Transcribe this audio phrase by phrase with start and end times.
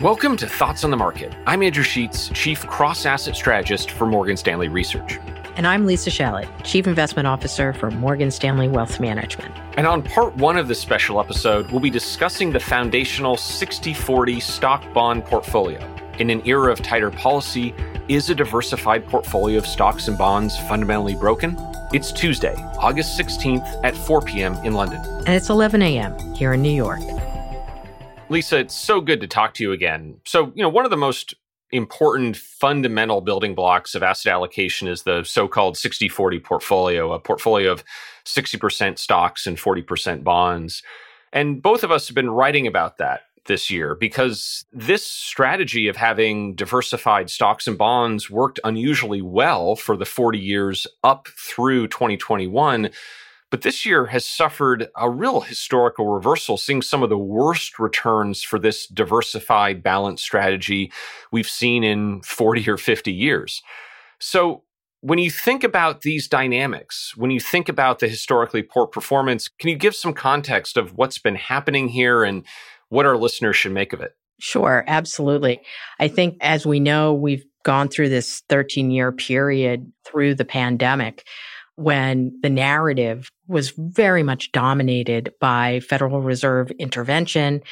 [0.00, 1.34] Welcome to Thoughts on the Market.
[1.44, 5.18] I'm Andrew Sheets, Chief Cross Asset Strategist for Morgan Stanley Research.
[5.56, 9.52] And I'm Lisa Shalett, Chief Investment Officer for Morgan Stanley Wealth Management.
[9.76, 14.38] And on part one of this special episode, we'll be discussing the foundational 60 40
[14.38, 15.80] stock bond portfolio.
[16.20, 17.74] In an era of tighter policy,
[18.06, 21.58] is a diversified portfolio of stocks and bonds fundamentally broken?
[21.92, 24.54] It's Tuesday, August 16th at 4 p.m.
[24.64, 25.04] in London.
[25.26, 26.16] And it's 11 a.m.
[26.34, 27.00] here in New York.
[28.30, 30.20] Lisa, it's so good to talk to you again.
[30.26, 31.34] So, you know, one of the most
[31.70, 37.84] important fundamental building blocks of asset allocation is the so-called 60-40 portfolio, a portfolio of
[38.24, 40.82] 60% stocks and 40% bonds.
[41.32, 45.96] And both of us have been writing about that this year because this strategy of
[45.96, 52.90] having diversified stocks and bonds worked unusually well for the 40 years up through 2021
[53.50, 58.42] but this year has suffered a real historical reversal, seeing some of the worst returns
[58.42, 60.92] for this diversified balance strategy
[61.32, 63.62] we've seen in 40 or 50 years.
[64.18, 64.62] So,
[65.00, 69.70] when you think about these dynamics, when you think about the historically poor performance, can
[69.70, 72.44] you give some context of what's been happening here and
[72.88, 74.16] what our listeners should make of it?
[74.40, 75.60] Sure, absolutely.
[76.00, 81.24] I think, as we know, we've gone through this 13 year period through the pandemic
[81.78, 87.62] when the narrative was very much dominated by Federal Reserve intervention,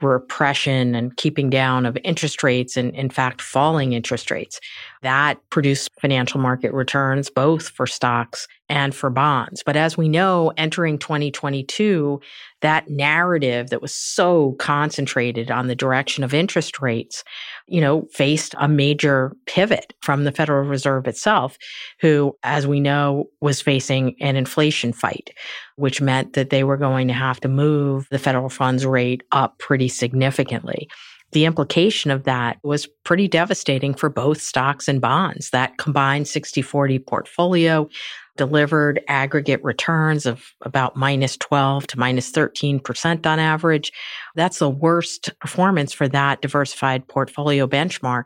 [0.00, 4.60] repression, and keeping down of interest rates, and in fact, falling interest rates.
[5.02, 9.62] That produced financial market returns both for stocks and for bonds.
[9.64, 12.20] But as we know, entering 2022,
[12.62, 17.22] that narrative that was so concentrated on the direction of interest rates,
[17.68, 21.56] you know, faced a major pivot from the Federal Reserve itself,
[22.00, 25.30] who, as we know, was facing an inflation fight,
[25.76, 29.58] which meant that they were going to have to move the federal funds rate up
[29.58, 30.88] pretty significantly
[31.32, 35.50] the implication of that was pretty devastating for both stocks and bonds.
[35.50, 37.88] That combined 60 40 portfolio
[38.36, 43.92] delivered aggregate returns of about minus 12 to minus 13% on average.
[44.34, 48.24] That's the worst performance for that diversified portfolio benchmark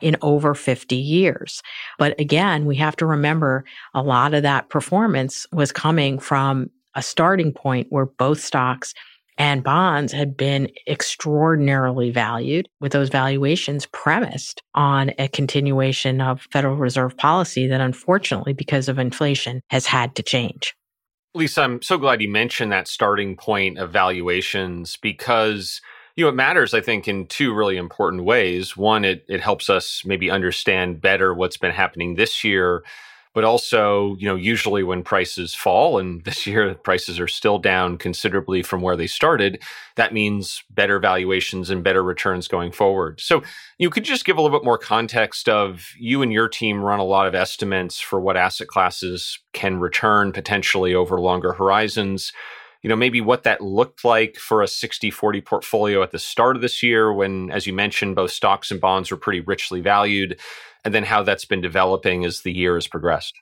[0.00, 1.62] in over 50 years.
[1.98, 7.02] But again, we have to remember a lot of that performance was coming from a
[7.02, 8.94] starting point where both stocks
[9.38, 16.76] and bonds had been extraordinarily valued with those valuations premised on a continuation of Federal
[16.76, 20.74] Reserve policy that unfortunately, because of inflation, has had to change.
[21.34, 25.82] Lisa, I'm so glad you mentioned that starting point of valuations because
[26.16, 29.68] you know it matters i think in two really important ways one it, it helps
[29.68, 32.82] us maybe understand better what's been happening this year
[33.36, 37.98] but also, you know, usually when prices fall, and this year prices are still down
[37.98, 39.62] considerably from where they started,
[39.96, 43.20] that means better valuations and better returns going forward.
[43.20, 43.42] So,
[43.76, 46.98] you could just give a little bit more context of you and your team run
[46.98, 52.32] a lot of estimates for what asset classes can return potentially over longer horizons
[52.86, 56.54] you know, maybe what that looked like for a 60 40 portfolio at the start
[56.54, 60.38] of this year when, as you mentioned, both stocks and bonds were pretty richly valued
[60.84, 63.34] and then how that's been developing as the year has progressed.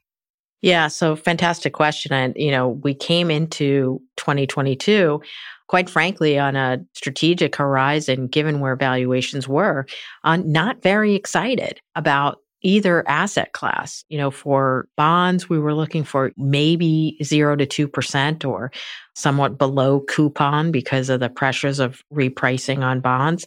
[0.62, 2.14] Yeah, so fantastic question.
[2.14, 5.20] And, you know, we came into 2022,
[5.66, 9.84] quite frankly, on a strategic horizon, given where valuations were,
[10.22, 14.04] uh, not very excited about either asset class.
[14.08, 18.72] You know, for bonds, we were looking for maybe zero to 2% or
[19.14, 23.46] somewhat below coupon because of the pressures of repricing on bonds.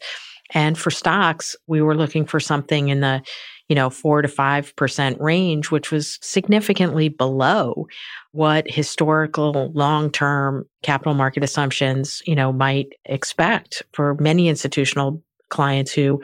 [0.53, 3.21] And for stocks, we were looking for something in the
[3.67, 7.87] you know, four to 5% range, which was significantly below
[8.31, 15.91] what historical long term capital market assumptions, you know, might expect for many institutional clients
[15.91, 16.21] who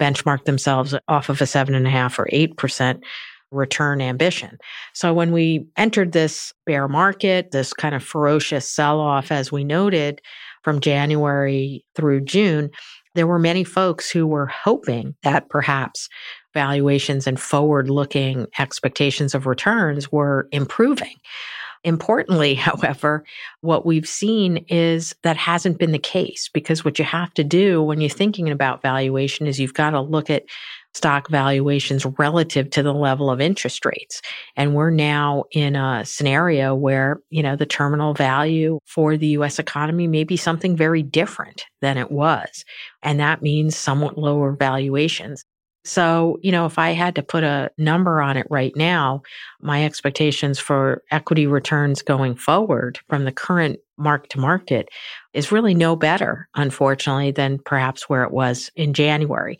[0.00, 3.02] benchmark themselves off of a seven and a half or 8%
[3.50, 4.58] return ambition.
[4.92, 9.64] So when we entered this bear market, this kind of ferocious sell off, as we
[9.64, 10.20] noted
[10.62, 12.70] from January through June,
[13.14, 16.08] there were many folks who were hoping that perhaps
[16.52, 21.14] valuations and forward looking expectations of returns were improving.
[21.86, 23.24] Importantly, however,
[23.62, 27.80] what we've seen is that hasn't been the case because what you have to do
[27.82, 30.44] when you're thinking about valuation is you've got to look at
[30.94, 34.20] stock valuations relative to the level of interest rates.
[34.56, 39.58] And we're now in a scenario where, you know, the terminal value for the US
[39.58, 42.64] economy may be something very different than it was.
[43.02, 45.44] And that means somewhat lower valuations.
[45.86, 49.22] So, you know, if I had to put a number on it right now,
[49.60, 54.88] my expectations for equity returns going forward from the current mark to market
[55.32, 59.58] is really no better, unfortunately, than perhaps where it was in January.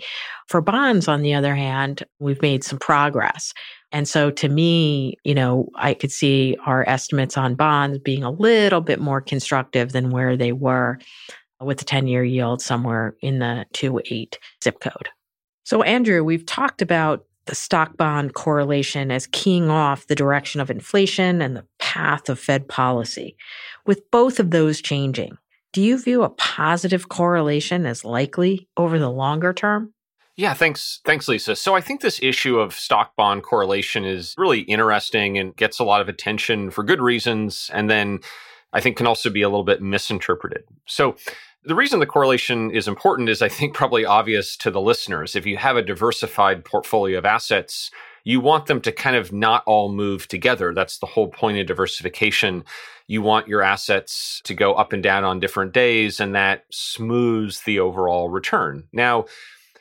[0.48, 3.54] For bonds, on the other hand, we've made some progress.
[3.92, 8.30] And so to me, you know, I could see our estimates on bonds being a
[8.32, 10.98] little bit more constructive than where they were
[11.60, 15.08] with the 10 year yield somewhere in the 2 8 zip code.
[15.66, 20.70] So, Andrew, we've talked about the stock bond correlation as keying off the direction of
[20.70, 23.36] inflation and the path of Fed policy.
[23.84, 25.38] With both of those changing,
[25.72, 29.92] do you view a positive correlation as likely over the longer term?
[30.36, 31.00] Yeah, thanks.
[31.04, 31.56] Thanks, Lisa.
[31.56, 35.84] So I think this issue of stock bond correlation is really interesting and gets a
[35.84, 37.72] lot of attention for good reasons.
[37.74, 38.20] And then
[38.72, 40.62] I think can also be a little bit misinterpreted.
[40.86, 41.16] So
[41.66, 45.34] the reason the correlation is important is, I think, probably obvious to the listeners.
[45.34, 47.90] If you have a diversified portfolio of assets,
[48.24, 50.72] you want them to kind of not all move together.
[50.72, 52.64] That's the whole point of diversification.
[53.08, 57.62] You want your assets to go up and down on different days, and that smooths
[57.62, 58.84] the overall return.
[58.92, 59.26] Now,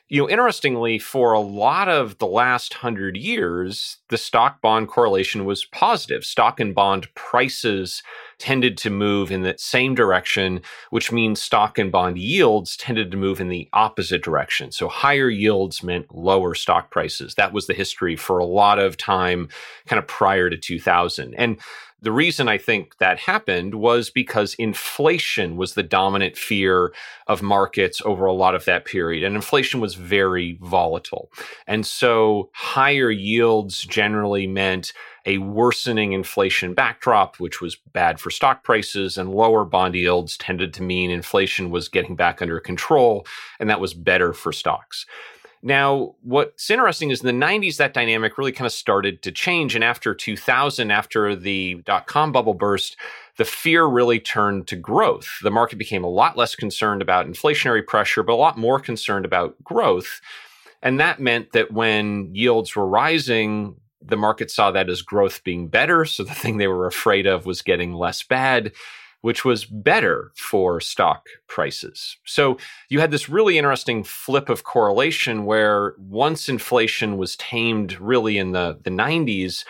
[0.07, 5.45] you know, interestingly, for a lot of the last hundred years, the stock bond correlation
[5.45, 6.23] was positive.
[6.23, 8.03] Stock and bond prices
[8.37, 10.61] tended to move in the same direction,
[10.91, 14.71] which means stock and bond yields tended to move in the opposite direction.
[14.71, 17.33] So higher yields meant lower stock prices.
[17.33, 19.49] That was the history for a lot of time,
[19.87, 21.33] kind of prior to 2000.
[21.33, 21.59] And
[22.01, 26.93] the reason I think that happened was because inflation was the dominant fear
[27.27, 29.23] of markets over a lot of that period.
[29.23, 31.31] And inflation was very volatile.
[31.65, 34.93] And so higher yields generally meant
[35.25, 40.73] a worsening inflation backdrop, which was bad for stock prices, and lower bond yields tended
[40.75, 43.25] to mean inflation was getting back under control,
[43.59, 45.05] and that was better for stocks.
[45.67, 49.73] Now, what's interesting is in the 90s, that dynamic really kind of started to change.
[49.73, 52.95] And after 2000, after the dot com bubble burst,
[53.37, 55.27] the fear really turned to growth.
[55.41, 59.25] The market became a lot less concerned about inflationary pressure, but a lot more concerned
[59.25, 60.21] about growth.
[60.83, 65.67] And that meant that when yields were rising, the market saw that as growth being
[65.67, 66.05] better.
[66.05, 68.71] So the thing they were afraid of was getting less bad
[69.21, 72.17] which was better for stock prices.
[72.25, 72.57] So
[72.89, 78.51] you had this really interesting flip of correlation where once inflation was tamed really in
[78.51, 79.65] the, the 90s,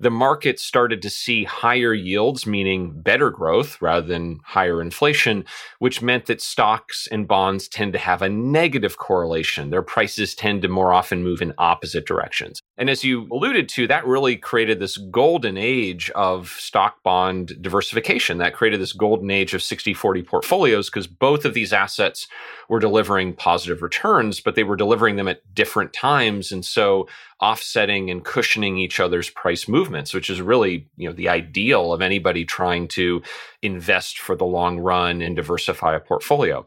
[0.00, 5.44] the market started to see higher yields, meaning better growth rather than higher inflation,
[5.78, 9.68] which meant that stocks and bonds tend to have a negative correlation.
[9.68, 12.60] Their prices tend to more often move in opposite directions.
[12.78, 18.38] And as you alluded to, that really created this golden age of stock bond diversification.
[18.38, 22.26] That created this golden age of 60 40 portfolios because both of these assets
[22.70, 26.52] were delivering positive returns, but they were delivering them at different times.
[26.52, 27.08] And so
[27.40, 32.00] offsetting and cushioning each other's price movements, which is really, you know, the ideal of
[32.00, 33.22] anybody trying to
[33.60, 36.64] invest for the long run and diversify a portfolio.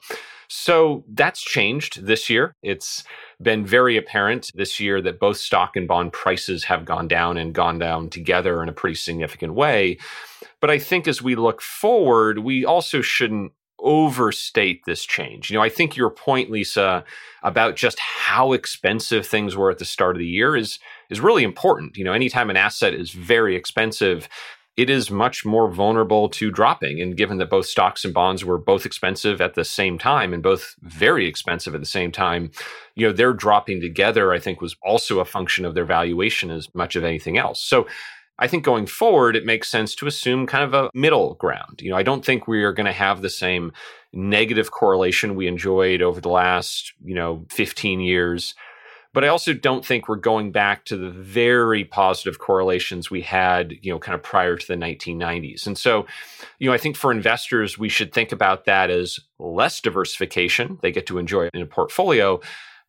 [0.50, 2.54] So that's changed this year.
[2.62, 3.06] It's
[3.42, 7.54] been very apparent this year that both stock and bond prices have gone down and
[7.54, 10.00] gone down together in a pretty significant way.
[10.60, 13.54] But I think as we look forward, we also shouldn't
[13.84, 15.50] overstate this change.
[15.50, 17.04] You know, I think your point, Lisa,
[17.44, 21.44] about just how expensive things were at the start of the year is is really
[21.44, 21.98] important.
[21.98, 24.28] You know, anytime an asset is very expensive,
[24.76, 27.00] it is much more vulnerable to dropping.
[27.00, 30.42] And given that both stocks and bonds were both expensive at the same time and
[30.42, 32.50] both very expensive at the same time,
[32.96, 36.74] you know, their dropping together, I think, was also a function of their valuation as
[36.74, 37.64] much of anything else.
[37.64, 37.86] So
[38.40, 41.82] I think going forward, it makes sense to assume kind of a middle ground.
[41.82, 43.72] You know, I don't think we are going to have the same
[44.12, 48.56] negative correlation we enjoyed over the last, you know, 15 years.
[49.14, 53.74] But I also don't think we're going back to the very positive correlations we had,
[53.84, 55.68] you know, kind of prior to the 1990s.
[55.68, 56.08] And so,
[56.58, 60.92] you know, I think for investors, we should think about that as less diversification they
[60.92, 62.42] get to enjoy in a portfolio,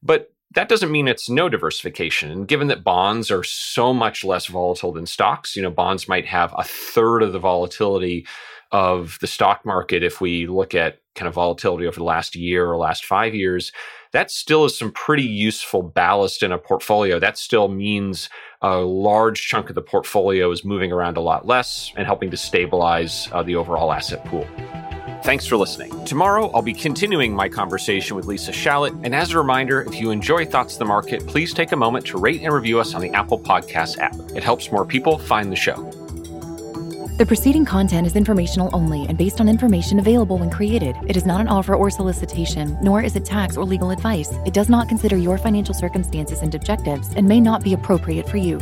[0.03, 2.31] but that doesn't mean it's no diversification.
[2.31, 6.27] And given that bonds are so much less volatile than stocks, you know, bonds might
[6.27, 8.27] have a third of the volatility
[8.73, 12.67] of the stock market if we look at kind of volatility over the last year
[12.67, 13.73] or last five years.
[14.13, 17.19] That still is some pretty useful ballast in a portfolio.
[17.19, 18.29] That still means
[18.63, 22.37] a large chunk of the portfolio is moving around a lot less and helping to
[22.37, 24.47] stabilize uh, the overall asset pool.
[25.25, 26.04] Thanks for listening.
[26.04, 28.93] Tomorrow, I'll be continuing my conversation with Lisa Shalett.
[29.04, 32.04] And as a reminder, if you enjoy Thoughts of the Market, please take a moment
[32.09, 34.14] to rate and review us on the Apple Podcasts app.
[34.37, 35.76] It helps more people find the show.
[37.16, 40.95] The preceding content is informational only and based on information available when created.
[41.07, 44.31] It is not an offer or solicitation, nor is it tax or legal advice.
[44.45, 48.37] It does not consider your financial circumstances and objectives and may not be appropriate for
[48.37, 48.59] you.